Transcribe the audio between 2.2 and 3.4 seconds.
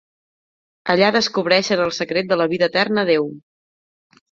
de la vida eterna a Déu.